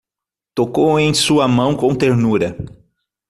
[0.55, 2.57] Tocou em sua mão com ternura